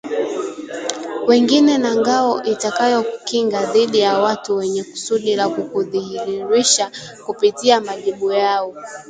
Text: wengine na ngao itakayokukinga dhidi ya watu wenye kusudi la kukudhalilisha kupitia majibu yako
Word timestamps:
wengine 1.27 1.77
na 1.77 1.95
ngao 1.95 2.43
itakayokukinga 2.43 3.65
dhidi 3.65 3.99
ya 3.99 4.17
watu 4.19 4.57
wenye 4.57 4.83
kusudi 4.83 5.35
la 5.35 5.49
kukudhalilisha 5.49 6.91
kupitia 7.25 7.81
majibu 7.81 8.31
yako 8.31 8.77